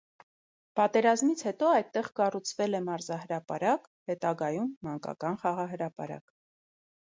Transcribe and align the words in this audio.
Պատերազմից 0.77 1.43
հետո 1.47 1.69
այդտեղ 1.73 2.09
կառուցվել 2.21 2.79
է 2.79 2.81
մարզահրապարակ, 2.87 3.87
հետագայում՝ 4.13 4.75
մանկական 4.89 5.41
խաղահրապարակ։ 5.45 6.37